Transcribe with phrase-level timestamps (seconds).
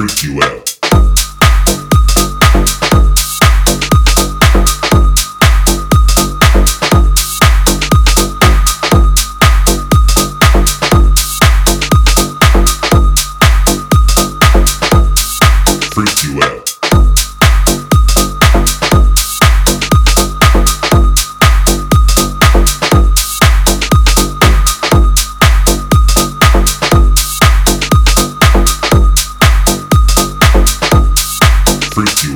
[0.00, 0.66] freak you out.
[16.22, 16.69] You out.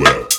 [0.04, 0.33] Freak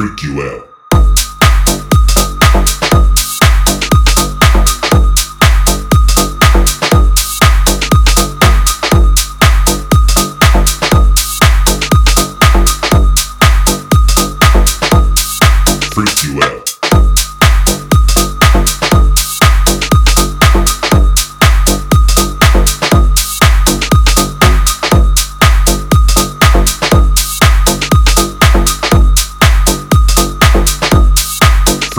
[0.00, 0.66] Freak you out.
[15.92, 16.49] Freak you out.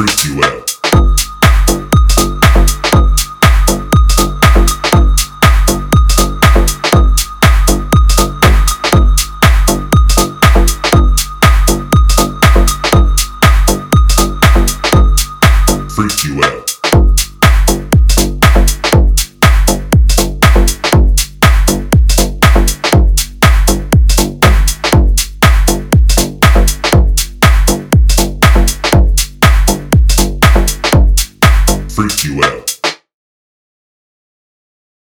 [0.01, 0.67] Freak you out.
[15.91, 16.70] Freak you out.
[32.01, 32.70] Freak you out.